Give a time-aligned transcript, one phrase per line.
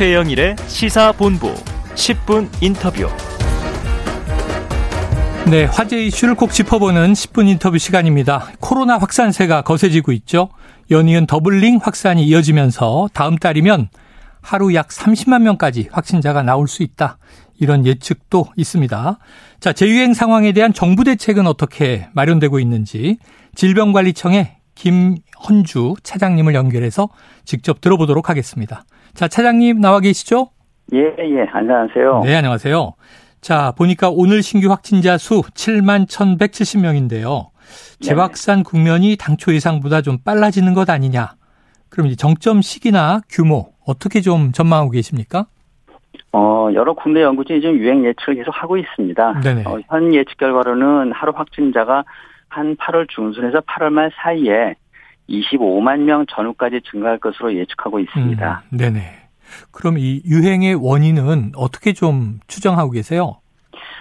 [0.00, 1.52] 최영일의 시사본부
[1.94, 3.06] 10분 인터뷰.
[5.50, 8.46] 네, 화제 이슈를 꼭 짚어보는 10분 인터뷰 시간입니다.
[8.60, 10.48] 코로나 확산세가 거세지고 있죠.
[10.90, 13.90] 연이은 더블링 확산이 이어지면서 다음 달이면
[14.40, 17.18] 하루 약 30만 명까지 확진자가 나올 수 있다.
[17.58, 19.18] 이런 예측도 있습니다.
[19.60, 23.18] 자, 재유행 상황에 대한 정부 대책은 어떻게 마련되고 있는지
[23.54, 27.10] 질병관리청의 김헌주 차장님을 연결해서
[27.44, 28.84] 직접 들어보도록 하겠습니다.
[29.12, 30.48] 자, 차장님 나와 계시죠?
[30.94, 32.22] 예, 예, 안녕하세요.
[32.24, 32.94] 네, 안녕하세요.
[33.42, 37.48] 자, 보니까 오늘 신규 확진자 수 7만 1,170명인데요.
[38.00, 41.34] 재확산 국면이 당초 예상보다 좀 빨라지는 것 아니냐.
[41.90, 45.46] 그럼 이제 정점 시기나 규모 어떻게 좀 전망하고 계십니까?
[46.32, 49.40] 어, 여러 국내 연구진이 좀 유행 예측을 계속 하고 있습니다.
[49.40, 49.64] 네네.
[49.66, 52.04] 어, 현 예측 결과로는 하루 확진자가
[52.50, 54.74] 한 8월 중순에서 8월 말 사이에
[55.28, 58.62] 25만 명 전후까지 증가할 것으로 예측하고 있습니다.
[58.72, 59.00] 음, 네네.
[59.70, 63.36] 그럼 이 유행의 원인은 어떻게 좀 추정하고 계세요?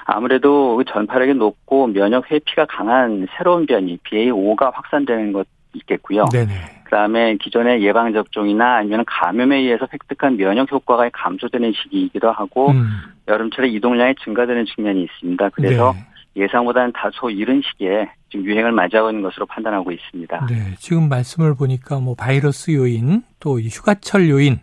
[0.06, 6.26] 아무래도 그 전파력이 높고 면역 회피가 강한 새로운 변이 BA5가 확산되는 것 있겠고요.
[6.32, 6.80] 네네.
[6.86, 12.88] 그다음에 기존의 예방 접종이나 아니면 감염에 의해서 획득한 면역 효과가 감소되는 시기이기도 하고 음,
[13.28, 15.50] 여름철에 이동량이 증가되는 측면이 있습니다.
[15.50, 16.09] 그래서 네.
[16.36, 20.46] 예상보다는 다소 이른 시기에 지금 유행을 맞이하고 있는 것으로 판단하고 있습니다.
[20.48, 20.76] 네.
[20.78, 24.60] 지금 말씀을 보니까 뭐 바이러스 요인 또이 휴가철 요인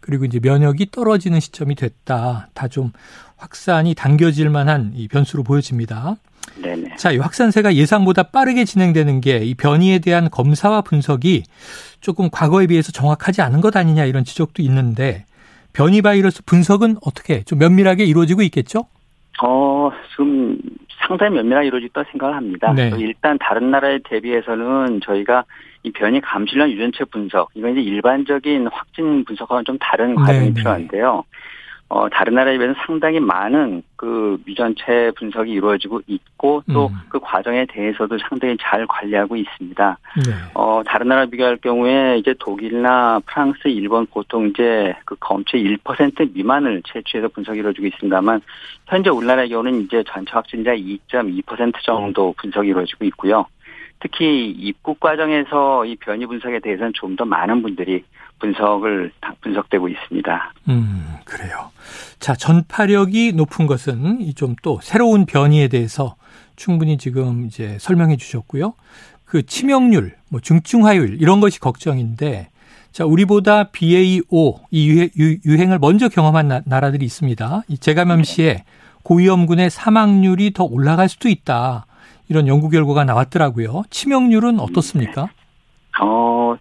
[0.00, 2.48] 그리고 이제 면역이 떨어지는 시점이 됐다.
[2.54, 2.92] 다 좀
[3.38, 6.16] 확산이 당겨질 만한 이 변수로 보여집니다.
[6.62, 6.96] 네네.
[6.96, 11.42] 자, 이 확산세가 예상보다 빠르게 진행되는 게 이 변이에 대한 검사와 분석이
[12.00, 15.24] 조금 과거에 비해서 정확하지 않은 것 아니냐 이런 지적도 있는데
[15.72, 18.86] 변이 바이러스 분석은 어떻게 좀 면밀하게 이루어지고 있겠죠?
[19.42, 20.58] 어, 지금
[21.06, 22.72] 상당히 면밀하게 이루어졌다고 생각을 합니다.
[22.72, 22.90] 네.
[22.98, 25.44] 일단 다른 나라에 대비해서는 저희가
[25.82, 30.54] 이 변이 감실량 유전체 분석, 이건 이제 일반적인 확진 분석과는 좀 다른 과정이 네, 네.
[30.54, 31.24] 필요한데요.
[31.88, 36.94] 어, 다른 나라에 비해서 상당히 많은 그 유전체 분석이 이루어지고 있고 또 음.
[37.08, 39.98] 그 과정에 대해서도 상당히 잘 관리하고 있습니다.
[40.26, 40.32] 네.
[40.54, 46.82] 어, 다른 나라 비교할 경우에 이제 독일이나 프랑스, 일본 보통 이제 그 검체 1% 미만을
[46.92, 48.40] 채취해서 분석이 이루어지고 있습니다만
[48.86, 53.46] 현재 우리나라의 경우는 이제 전체 확진자 2.2% 정도 분석이 이루어지고 있고요.
[54.00, 58.04] 특히 입국 과정에서 이 변이 분석에 대해서는 좀 더 많은 분들이
[58.38, 60.52] 분석을 다- 분석되고 있습니다.
[60.68, 61.70] 음, 그래요.
[62.18, 66.16] 자, 전파력이 높은 것은 이좀또 새로운 변이에 대해서
[66.56, 68.74] 충분히 지금 이제 설명해 주셨고요.
[69.24, 72.48] 그 치명률, 뭐 중증화율 이런 것이 걱정인데
[72.92, 77.62] 자, 우리보다 BA5 이 유해- 유- 유행 을 먼저 경험한 나, 나라들이 있습니다.
[77.68, 78.64] 이 재감염 시에
[79.02, 81.86] 고위험군의 사망률이 더 올라갈 수도 있다.
[82.28, 83.82] 이런 연구 결과가 나왔더라고요.
[83.90, 85.28] 치명률은 어떻습니까?
[86.00, 86.56] 어,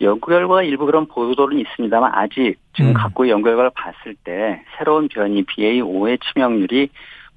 [0.00, 2.94] 연구 결과가 일부 그런 보도는 있습니다만 아직 지금 음.
[2.94, 6.88] 갖고 연구 결과를 봤을 때 새로운 변이 BA5의 치명률이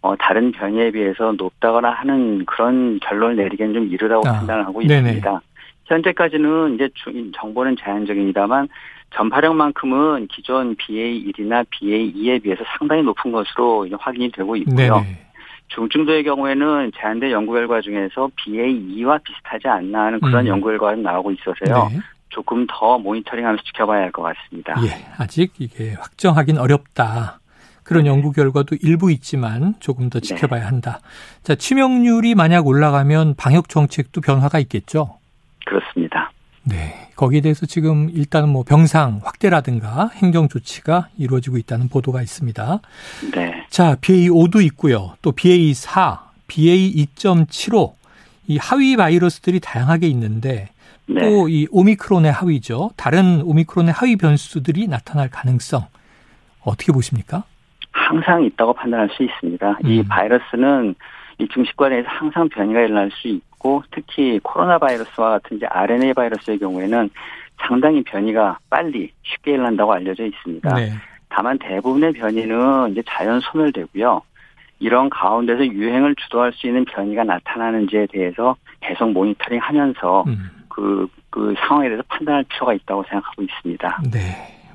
[0.01, 4.99] 어, 다른 변이에 비해서 높다거나 하는 그런 결론을 내리기는 좀 이르다고 아, 판단을 하고 네네.
[4.99, 5.41] 있습니다.
[5.85, 8.67] 현재까지는 이제 주- 정보는 제한적입니다만
[9.15, 14.75] 전파력만큼은 기존 BA1이나 BA2에 비해서 상당히 높은 것으로 이제 확인이 되고 있고요.
[14.75, 15.17] 네네.
[15.69, 20.47] 중증도의 경우에는 제한된 연구 결과 중에서 BA2와 비슷하지 않나 하는 그런 음.
[20.47, 21.89] 연구 결과가 나오고 있어서요.
[21.89, 21.99] 네.
[22.29, 24.73] 조금 더 모니터링하면서 지켜봐야 할 것 같습니다.
[24.85, 27.39] 예, 아직 이게 확정하긴 어렵다.
[27.83, 30.99] 그런 연구 결과도 일부 있지만 조금 더 지켜봐야 한다.
[31.43, 35.17] 자, 치명률이 만약 올라가면 방역 정책도 변화가 있겠죠?
[35.65, 36.31] 그렇습니다.
[36.63, 37.02] 네.
[37.15, 42.79] 거기에 대해서 지금 일단은 뭐 병상 확대라든가 행정 조치가 이루어지고 있다는 보도가 있습니다.
[43.35, 43.65] 네.
[43.69, 45.15] 자, BA5도 있고요.
[45.21, 47.93] 또 BA4, BA2.75.
[48.47, 50.69] 이 하위 바이러스들이 다양하게 있는데
[51.05, 51.21] 네.
[51.21, 52.91] 또이 오미크론의 하위죠.
[52.97, 55.85] 다른 오미크론의 하위 변수들이 나타날 가능성
[56.63, 57.43] 어떻게 보십니까?
[57.91, 59.77] 항상 있다고 판단할 수 있습니다.
[59.85, 60.07] 이 음.
[60.07, 60.95] 바이러스는
[61.39, 63.52] 이 증식관에서 항상 변이가 일어날 수 있고
[63.91, 67.09] 특히 코로나 바이러스와 같은 이제 RNA 바이러스의 경우에는
[67.67, 70.75] 상당히 변이가 빨리 쉽게 일어난다고 알려져 있습니다.
[70.75, 70.91] 네.
[71.29, 74.21] 다만 대부분의 변이는 이제 자연 소멸되고요.
[74.79, 80.49] 이런 가운데서 유행을 주도할 수 있는 변이가 나타나는지에 대해서 계속 모니터링 하면서 음.
[80.67, 84.01] 그, 그 상황에 대해서 판단할 필요가 있다고 생각하고 있습니다.
[84.11, 84.19] 네.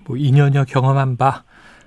[0.06, 1.42] 뭐 2년여 경험한 바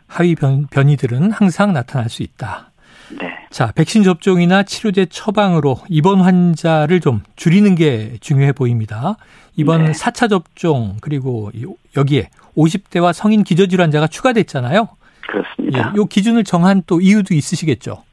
[0.07, 2.70] 하위 변, 변이들은 항상 나타날 수 있다.
[3.19, 3.33] 네.
[3.49, 9.15] 자, 백신 접종이나 치료제 처방으로 입원 환자를 좀 줄이는 게 중요해 보입니다.
[9.55, 9.91] 이번 네.
[9.91, 11.65] 4차 접종 그리고 이-
[11.97, 14.87] 여기에 50대와 성인 기저질환자가 추가됐잖아요.
[15.27, 15.91] 그렇습니다.
[15.93, 18.03] 예, 요 기준을 정한 또 이유도 있으시겠죠.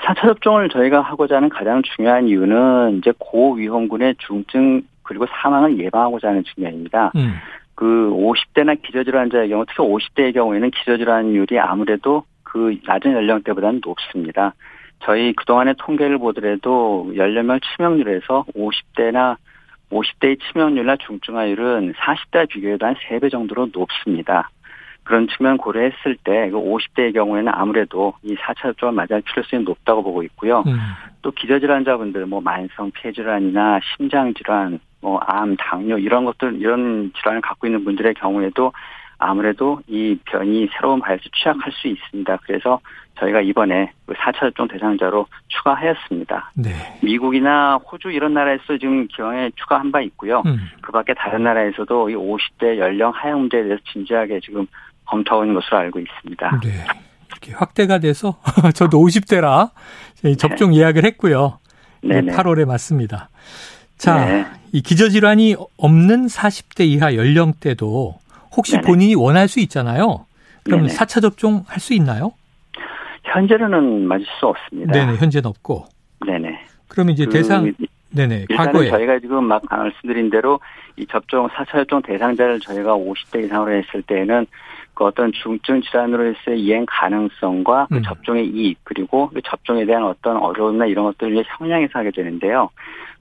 [0.00, 6.44] 4차 접종을 저희가 하고자 하는 가장 중요한 이유는 이제 고위험군의 중증 그리고 사망을 예방하고자 하는
[6.44, 7.12] 측면입니다.
[7.16, 7.34] 음.
[7.74, 14.54] 그 50대나 기저질환자의 경우 특히 50대의 경우에는 기저질환율이 아무래도 그 낮은 연령대보다는 높습니다.
[15.00, 19.36] 저희 그동안의 통계를 보더라도 연령별 치명률에서 50대나
[19.90, 24.50] 50대의 치명률이나 중증화율은 40대와 비교해도 한 3배 정도로 높습니다.
[25.04, 30.22] 그런 측면 고려했을 때 50대의 그 경우에는 아무래도 이 4차 접종을 맞을 필요성이 높다고 보고
[30.24, 30.64] 있고요.
[30.66, 30.78] 음.
[31.22, 37.84] 또 기저질환자분들 뭐 만성 폐질환이나 심장질환, 뭐 암, 당뇨 이런 것들 이런 질환을 갖고 있는
[37.84, 38.72] 분들의 경우에도
[39.18, 42.38] 아무래도 이 변이 새로운 바이러스 취약할 수 있습니다.
[42.44, 42.80] 그래서
[43.18, 46.52] 저희가 이번에 4차 그 접종 대상자로 추가하였습니다.
[46.54, 46.70] 네.
[47.02, 50.42] 미국이나 호주 이런 나라에서 지금 기왕에 추가한 바 있고요.
[50.46, 50.58] 음.
[50.80, 54.66] 그 밖에 다른 나라에서도 이 50대 연령 하향 문제에 대해서 진지하게 지금
[55.06, 56.60] 검토하고 있는 것으로 알고 있습니다.
[56.62, 56.84] 네.
[57.28, 58.38] 이렇게 확대가 돼서
[58.74, 59.70] 저도 50대라
[60.38, 60.78] 접종 네.
[60.78, 61.58] 예약을 했고요.
[62.02, 62.32] 네네.
[62.32, 63.30] 8월에 맞습니다.
[63.96, 64.46] 자, 네.
[64.72, 68.14] 이 기저질환이 없는 40대 이하 연령대도
[68.56, 68.82] 혹시 네네.
[68.86, 70.26] 본인이 원할 수 있잖아요.
[70.64, 70.94] 그럼 네네.
[70.94, 72.32] 4차 접종 할 수 있나요?
[73.24, 74.92] 현재는 맞을 수 없습니다.
[74.92, 75.84] 네네, 현재는 없고.
[76.26, 76.58] 네네.
[76.88, 77.72] 그러면 이제 그, 대상,
[78.10, 78.88] 네네, 과거에.
[78.88, 80.60] 저희가 지금 막 말씀드린 대로
[80.96, 84.46] 이 접종, 4차 접종 대상자를 저희가 50대 이상으로 했을 때에는
[84.98, 88.02] 그 어떤 중증 질환으로서의 이행 가능성과 그 음.
[88.02, 92.68] 접종의 이익 그리고 그 접종에 대한 어떤 어려움이나 이런 것들을 형량해서 하게 되는데요.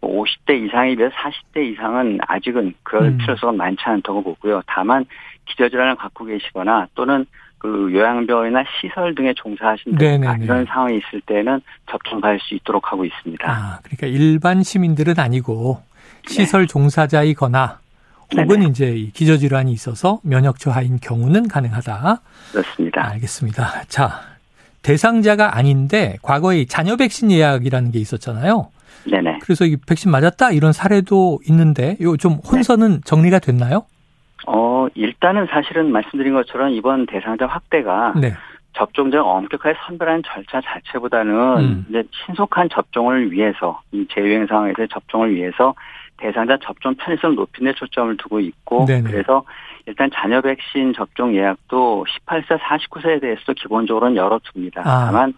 [0.02, 3.18] 50대 뭐 이상에 비해 40대 이상은 아직은 그럴 음.
[3.20, 4.64] 필요성은 많지 않다고 보고요.
[4.66, 5.06] 다만
[5.46, 7.28] 기저질환을 갖고 계시거나 또는
[7.60, 13.06] 그 요양병원이나 시설 등에 종사하신 분 이런 상황이 있을 때는 접종 받을 수 있도록 하고
[13.06, 13.48] 있습니다.
[13.48, 15.84] 아, 그러니까 일반 시민들은 아니고
[16.26, 16.68] 시설 네.
[16.68, 17.80] 종사자이거나
[18.36, 18.66] 혹은 네네.
[18.70, 22.20] 이제 기저질환이 있어서 면역 저하인 경우는 가능하다.
[22.52, 23.10] 그렇습니다.
[23.12, 23.84] 알겠습니다.
[23.88, 24.22] 자,
[24.82, 28.70] 대상자가 아닌데 과거에 자녀 백신 예약이라는 게 있었잖아요.
[29.10, 29.40] 네네.
[29.42, 33.00] 그래서 이 백신 맞았다 이런 사례도 있는데 요 좀 혼선은 네.
[33.06, 33.86] 정리가 됐나요?
[34.46, 38.34] 어, 일단은 사실은 말씀드린 것처럼 이번 대상자 확대가 네.
[38.74, 41.86] 접종자 엄격하게 선별하는 절차 자체보다는 음.
[41.90, 45.74] 이제 신속한 접종을 위해서 이 재유행 상황에서의 접종을 위해서
[46.18, 49.10] 대상자 접종 편의성을 높이는 데 초점을 두고 있고 네네.
[49.10, 49.44] 그래서
[49.86, 54.82] 일단 자녀 백신 접종 예약도 18세 49세에 대해서도 기본적으로는 열어둡니다.
[54.82, 55.06] 아.
[55.06, 55.34] 다만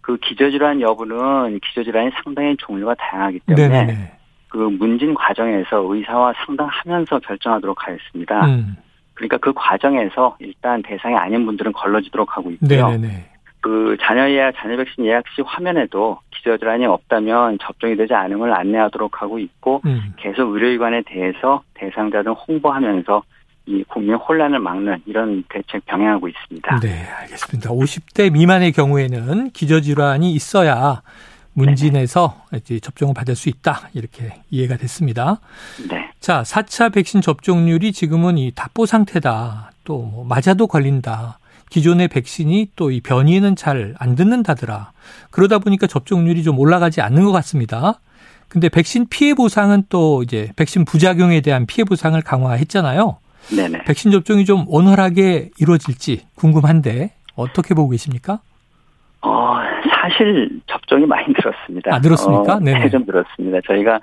[0.00, 4.12] 그 기저질환 여부는 기저질환이 상당히 종류가 다양하기 때문에 네네.
[4.48, 8.46] 그 문진 과정에서 의사와 상담하면서 결정하도록 하였습니다.
[8.46, 8.76] 음.
[9.14, 12.88] 그러니까 그 과정에서 일단 대상이 아닌 분들은 걸러지도록 하고 있고요.
[12.88, 13.33] 네네.
[13.64, 19.38] 그 자녀 예약, 자녀 백신 예약 시 화면에도 기저질환이 없다면 접종이 되지 않음을 안내하도록 하고
[19.38, 20.12] 있고 음.
[20.18, 23.22] 계속 의료기관에 대해서 대상자들 홍보하면서
[23.64, 26.80] 이 국민 혼란을 막는 이런 대책 병행하고 있습니다.
[26.80, 27.70] 네, 알겠습니다.
[27.70, 31.00] 50대 미만의 경우에는 기저질환이 있어야
[31.54, 33.88] 문진에서 이제 접종을 받을 수 있다.
[33.94, 35.40] 이렇게 이해가 됐습니다.
[35.88, 36.10] 네.
[36.20, 39.70] 자, 4차 백신 접종률이 지금은 이 답보 상태다.
[39.84, 41.38] 또뭐 맞아도 걸린다.
[41.74, 44.92] 기존의 백신이 또 이 변이는 잘 안 듣는다더라.
[45.30, 47.94] 그러다 보니까 접종률이 좀 올라가지 않는 것 같습니다.
[48.48, 53.18] 근데 백신 피해 보상은 또 이제 백신 부작용에 대한 피해 보상을 강화했잖아요.
[53.56, 53.84] 네네.
[53.84, 58.38] 백신 접종이 좀 원활하게 이루어질지 궁금한데 어떻게 보고 계십니까?
[59.22, 59.56] 어,
[59.90, 61.92] 사실 접종이 많이 늘었습니다.
[61.92, 62.54] 아, 늘었습니까?
[62.54, 62.88] 어, 네.
[62.90, 63.58] 좀 늘었습니다.
[63.66, 63.98] 저희가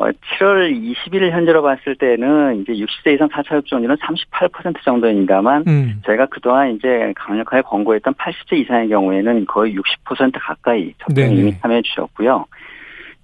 [0.00, 6.02] 어, 7월 20일 현재로 봤을 때는 이제 60세 이상 4차 접종률은 38% 정도입니다만 음.
[6.06, 12.46] 저희가 그동안 이제 강력하게 권고했던 80세 이상의 경우에는 거의 60% 가까이 접종에 이미 참여해 주셨고요.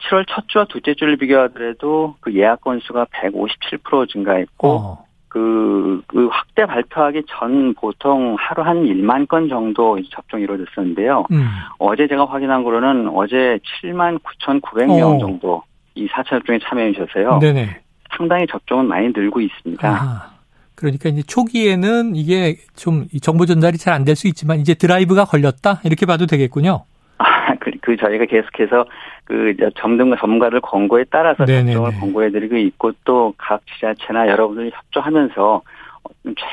[0.03, 5.07] 7월 첫 주와 둘째 주를 비교하더라도 그 예약 건수가 157% 증가했고 어.
[5.29, 11.25] 그, 그 확대 발표하기 전 보통 하루 한 1만 건 정도 접종이 이루어졌었는데요.
[11.31, 11.49] 음.
[11.79, 15.19] 어제 제가 확인한 거로는 어제 7만 9,900명 어.
[15.19, 15.62] 정도
[15.97, 17.38] 이 4차 접종에 참여해 주셔서요.
[17.41, 17.81] 네네.
[18.17, 19.88] 상당히 접종은 많이 늘고 있습니다.
[19.88, 20.31] 아하.
[20.75, 25.81] 그러니까 이제 초기에는 이게 좀 정보 전달이 잘 안 될 수 있지만 이제 드라이브가 걸렸다
[25.85, 26.85] 이렇게 봐도 되겠군요.
[27.81, 28.85] 그 저희가 계속해서
[29.25, 31.73] 그 전문가 전문가들 권고에 따라서 네네네.
[31.73, 35.62] 접종을 권고해드리고 있고 또 각 지자체나 여러분들이 협조하면서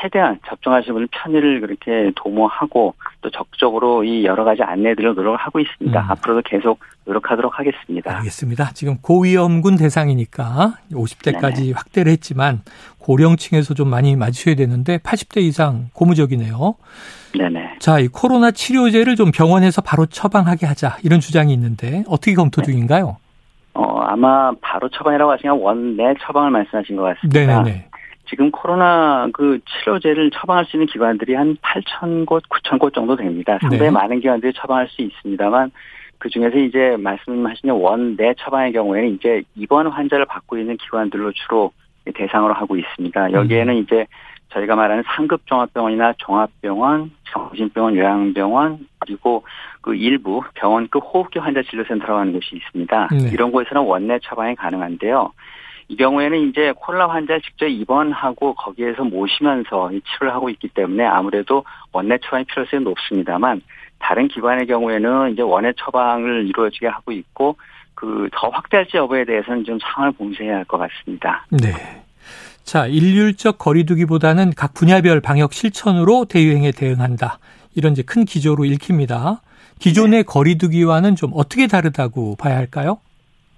[0.02, 6.00] 최대한 접종하시는 분들 편의를 그렇게 도모하고 또 적극적으로 이 여러 가지 안내들을 노력을 하고 있습니다.
[6.00, 6.10] 음.
[6.10, 8.16] 앞으로도 계속 노력하도록 하겠습니다.
[8.16, 8.70] 알겠습니다.
[8.72, 11.72] 지금 고위험군 대상이니까 50대까지 네네.
[11.72, 12.62] 확대를 했지만
[12.98, 16.74] 고령층에서 좀 많이 맞으셔야 되는데 80대 이상 고무적이네요.
[17.38, 17.76] 네네.
[17.78, 22.72] 자, 이 코로나 치료제를 좀 병원에서 바로 처방하게 하자 이런 주장이 있는데 어떻게 검토 네.
[22.72, 23.18] 중인가요?
[23.74, 27.62] 어, 아마 바로 처방이라고 하시면 원내 처방을 말씀하신 것 같습니다.
[27.62, 27.88] 네네.
[28.26, 33.58] 지금 코로나 그 치료제를 처방할 수 있는 기관들이 한 8천 곳, 9천 곳 정도 됩니다.
[33.60, 33.90] 상당히 네.
[33.90, 35.70] 많은 기관들이 처방할 수 있습니다만
[36.24, 41.70] 그 중에서 이제 말씀하신 원내 처방의 경우에는 이제 입원 환자를 받고 있는 기관들로 주로
[42.14, 43.32] 대상으로 하고 있습니다.
[43.32, 43.82] 여기에는 음.
[43.82, 44.06] 이제
[44.48, 49.44] 저희가 말하는 상급 종합병원이나 종합병원, 정신병원, 요양병원 그리고
[49.82, 53.08] 그 일부 병원급 호흡기 환자 진료센터라고 하는 곳이 있습니다.
[53.12, 53.30] 네.
[53.30, 55.30] 이런 곳에서는 원내 처방이 가능한데요.
[55.88, 62.16] 이 경우에는 이제 코로나 환자 직접 입원하고 거기에서 모시면서 치료를 하고 있기 때문에 아무래도 원내
[62.24, 63.60] 처방이 필요성이 높습니다만
[64.04, 67.56] 다른 기관의 경우에는 이제 원내 처방을 이루어지게 하고 있고
[67.94, 71.46] 그 더 확대할지 여부에 대해서는 좀 상황을 봉쇄해야 할 것 같습니다.
[71.50, 71.72] 네.
[72.64, 77.38] 자, 일률적 거리두기보다는 각 분야별 방역 실천으로 대유행에 대응한다.
[77.74, 79.40] 이런 이제 큰 기조로 읽힙니다.
[79.78, 80.22] 기존의 네.
[80.22, 82.98] 거리두기와는 좀 어떻게 다르다고 봐야 할까요?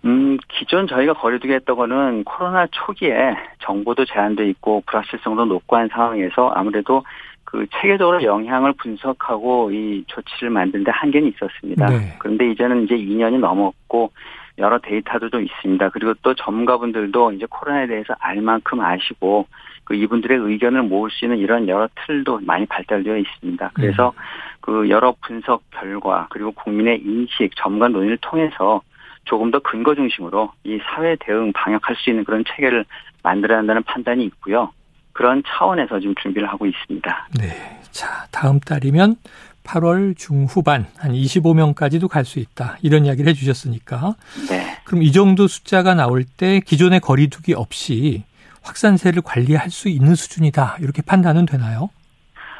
[0.04, 6.50] 음, 기존 저희가 거리두기 했던 거는 코로나 초기에 정보도 제한돼 있고 불확실성도 높고 한 상황에서
[6.54, 7.02] 아무래도
[7.46, 11.86] 그 체계적으로 영향을 분석하고 이 조치를 만드는데 한계는 있었습니다.
[11.86, 12.16] 네.
[12.18, 14.12] 그런데 이제는 이제 2년이 넘었고
[14.58, 15.88] 여러 데이터도 좀 있습니다.
[15.90, 19.46] 그리고 또 전문가분들도 이제 코로나에 대해서 알 만큼 아시고
[19.84, 23.70] 그 이분들의 의견을 모을 수 있는 이런 여러 틀도 많이 발달되어 있습니다.
[23.74, 24.12] 그래서
[24.60, 28.82] 그 여러 분석 결과 그리고 국민의 인식, 전문가 논의를 통해서
[29.24, 32.84] 조금 더 근거 중심으로 이 사회 대응 방역할 수 있는 그런 체계를
[33.22, 34.72] 만들어야 한다는 판단이 있고요.
[35.16, 37.28] 그런 차원에서 지금 준비를 하고 있습니다.
[37.40, 37.80] 네.
[37.90, 39.16] 자, 다음 달이면
[39.64, 42.76] 8월 중후반 한 25명까지도 갈 수 있다.
[42.82, 44.14] 이런 이야기를 해 주셨으니까.
[44.50, 44.78] 네.
[44.84, 48.24] 그럼 이 정도 숫자가 나올 때 기존의 거리두기 없이
[48.62, 50.76] 확산세를 관리할 수 있는 수준이다.
[50.80, 51.88] 이렇게 판단은 되나요?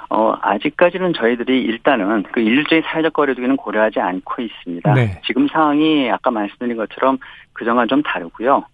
[0.09, 4.95] 어, 아직까지는 저희들이 일단은 그 일률적인 사회적 거리두기는 고려하지 않고 있습니다.
[4.95, 5.21] 네.
[5.27, 7.19] 지금 상황이 아까 말씀드린 것처럼
[7.53, 8.65] 그전과 좀 다르고요.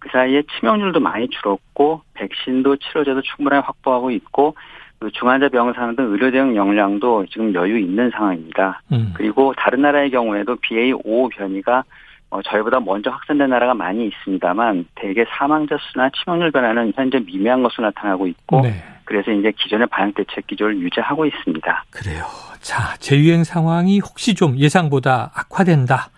[0.00, 4.56] 그 사이에 치명률도 많이 줄었고 백신도 치료제도 충분하게 확보하고 있고
[4.98, 8.82] 그 중환자 병상 등 의료 대응 역량도 지금 여유 있는 상황입니다.
[8.92, 9.12] 음.
[9.14, 11.84] 그리고 다른 나라의 경우에도 BA5 변이가
[12.30, 17.84] 어, 저희보다 먼저 확산된 나라가 많이 있습니다만 대개 사망자 수나 치명률 변화는 현재 미미한 것으로
[17.86, 18.74] 나타나고 있고 네.
[19.04, 21.84] 그래서 이제 기존의 방역 대책 기조를 유지하고 있습니다.
[21.90, 22.24] 그래요.
[22.60, 26.10] 자, 재유행 상황이 혹시 좀 예상보다 악화된다.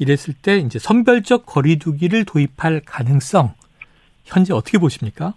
[0.00, 3.52] 이랬을 때 이제 선별적 거리두기를 도입할 가능성
[4.24, 5.34] 현재 어떻게 보십니까?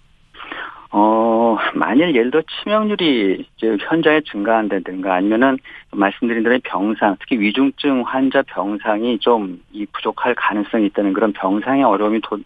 [0.91, 5.57] 어, 만일 예를 들어 치명률이 이제 현저하게 증가한다든가 아니면은
[5.91, 12.21] 말씀드린 대로 병상, 특히 위중증 환자 병상이 좀 이 부족할 가능성이 있다는 그런 병상의 어려움이
[12.21, 12.39] 도,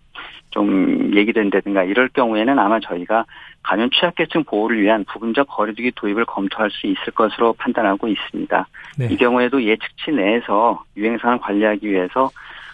[0.49, 3.25] 좀 얘기된다든가 이럴 경우에는 아마 저희가
[3.67, 8.67] 감염 취약계층 보호를 위한 부분적 거리두기 도입을 검토할 수 있을 것으로 판단하고 있습니다.
[8.97, 9.07] 네.
[9.11, 12.29] 이 경우에도 예측치 내에서 유행 상황을 관리하기 위해서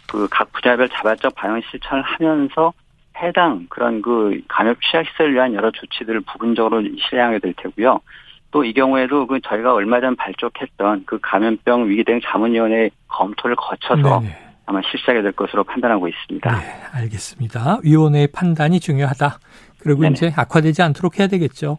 [0.08, 2.74] 그 각 분야별 자발적 방역 실천을 하면서
[3.18, 8.00] 해당 그런 그 감염 취약 시설을 위한 여러 조치들을 부분적으로 실행하게 될 테고요.
[8.52, 14.20] 또 이 경우에도 그 저희가 얼마 전 발족했던 그 감염병 위기 대응 자문위원회 검토를 거쳐서
[14.20, 14.38] 네네.
[14.68, 16.52] 아마 실시하게 될 것으로 판단하고 있습니다.
[16.52, 16.58] 네,
[16.94, 17.80] 알겠습니다.
[17.84, 19.40] 위원회의 판단이 중요하다.
[19.84, 20.14] 그리고 네네.
[20.14, 21.78] 이제 악화되지 않도록 해야 되겠죠.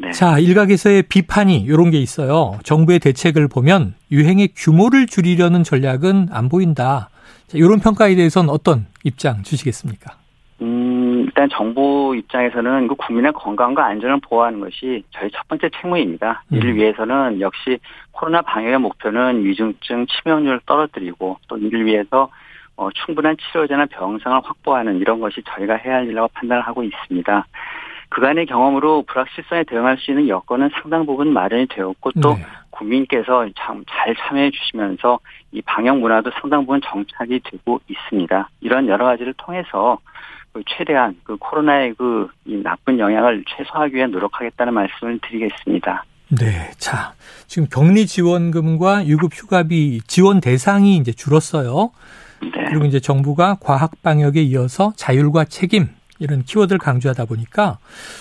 [0.00, 0.10] 네.
[0.10, 2.58] 자, 일각에서의 비판이 이런 게 있어요.
[2.64, 7.10] 정부의 대책을 보면 유행의 규모를 줄이려는 전략은 안 보인다.
[7.46, 10.16] 자, 이런 평가에 대해서는 어떤 입장 주시겠습니까?
[10.62, 16.44] 음, 일단 정부 입장에서는 그 국민의 건강과 안전을 보호하는 것이 저희 첫 번째 책무입니다.
[16.50, 16.76] 이를 음.
[16.76, 17.78] 위해서는 역시
[18.12, 22.30] 코로나 방역의 목표는 위중증 치명률을 떨어뜨리고 또 이를 위해서
[22.76, 27.46] 어, 충분한 치료제나 병상을 확보하는 이런 것이 저희가 해야 할 일이라고 판단을 하고 있습니다.
[28.08, 32.44] 그간의 경험으로 불확실성에 대응할 수 있는 여건은 상당 부분 마련이 되었고 또 네.
[32.70, 35.18] 국민께서 참 잘 참여해 주시면서
[35.52, 38.48] 이 방역 문화도 상당 부분 정착이 되고 있습니다.
[38.60, 39.98] 이런 여러 가지를 통해서
[40.52, 46.04] 그 최대한 그 코로나의 그 이 나쁜 영향을 최소화하기 위해 노력하겠다는 말씀을 드리겠습니다.
[46.38, 46.70] 네.
[46.78, 47.14] 자,
[47.46, 51.90] 지금 격리 지원금과 유급 휴가비 지원 대상이 이제 줄었어요.
[52.42, 52.64] 네.
[52.68, 55.88] 그리고 이제 정부가 과학 방역에 이어서 자율과 책임
[56.20, 57.78] 이런 키워드를 강조하다 보니까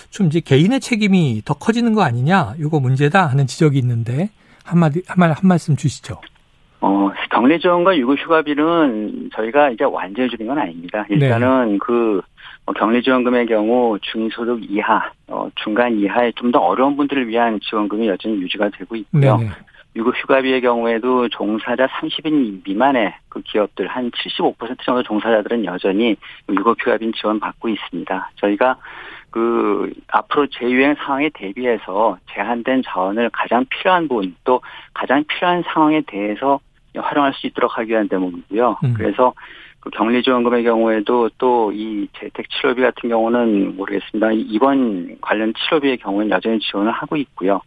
[0.10, 4.30] 좀 이제 개인의 책임이 더 커지는 거 아니냐, 이거 문제다 하는 지적이 있는데
[4.66, 6.20] 한마디 한말 한 말씀 주시죠.
[6.82, 11.06] 어, 격리 지원과 유급 휴가비는 저희가 이제 완전히 줄인 건 아닙니다.
[11.10, 12.22] 일단은 그
[12.66, 18.08] 어, 격리 지원금의 경우 중소득 이하, 어, 중간 이하의 좀 더 어려운 분들을 위한 지원금이
[18.08, 19.38] 여전히 유지가 되고 있고요.
[19.38, 19.50] 네.
[19.96, 26.16] 유급 휴가비의 경우에도 종사자 30인 미만의 그 기업들 한 75% 정도 종사자들은 여전히
[26.50, 28.32] 유급 휴가비 지원받고 있습니다.
[28.36, 28.78] 저희가
[29.30, 34.62] 그 앞으로 재유행 상황에 대비해서 제한된 자원을 가장 필요한 부분 또
[34.94, 36.60] 가장 필요한 상황에 대해서
[36.96, 38.78] 활용할 수 있도록 하기 위한 대목이고요.
[38.84, 38.94] 음.
[38.96, 39.34] 그래서
[39.80, 44.32] 그 격리지원금의 경우에도 또 이 재택 치료비 같은 경우는 모르겠습니다.
[44.34, 47.62] 입원 관련 치료비의 경우는 여전히 지원을 하고 있고요.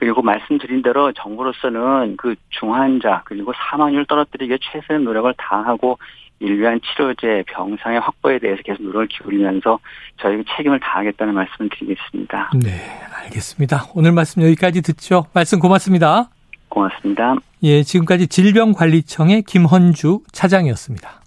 [0.00, 5.98] 그리고 말씀드린 대로 정부로서는 그 중환자 그리고 사망률 떨어뜨리기 위해 최선의 노력을 다하고
[6.38, 9.78] 인류한 치료제 병상의 확보에 대해서 계속 노력을 기울이면서
[10.16, 12.50] 저희 책임을 다하겠다는 말씀을 드리겠습니다.
[12.64, 12.70] 네,
[13.24, 13.88] 알겠습니다.
[13.94, 15.26] 오늘 말씀 여기까지 듣죠.
[15.34, 16.30] 말씀 고맙습니다.
[16.70, 17.36] 고맙습니다.
[17.62, 21.20] 예, 지금까지 질병관리청의 김헌주 차장이었습니다.